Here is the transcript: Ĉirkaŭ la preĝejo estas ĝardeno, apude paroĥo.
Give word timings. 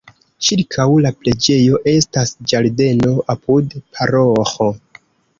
Ĉirkaŭ 0.45 0.85
la 1.05 1.09
preĝejo 1.17 1.79
estas 1.91 2.31
ĝardeno, 2.53 3.11
apude 3.35 3.83
paroĥo. 3.99 4.71